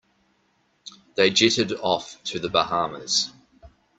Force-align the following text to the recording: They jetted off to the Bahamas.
They 1.13 1.29
jetted 1.29 1.73
off 1.73 2.17
to 2.23 2.39
the 2.39 2.49
Bahamas. 2.49 3.31